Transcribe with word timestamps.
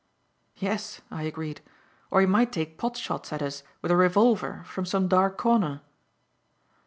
"Yes," 0.57 1.01
I 1.11 1.21
agreed; 1.21 1.61
"or 2.09 2.21
he 2.21 2.25
might 2.25 2.51
take 2.51 2.79
pot 2.79 2.97
shots 2.97 3.31
at 3.31 3.43
us 3.43 3.61
with 3.83 3.91
a 3.91 3.95
revolver 3.95 4.63
from 4.65 4.83
some 4.87 5.07
dark 5.07 5.37
corner." 5.37 5.81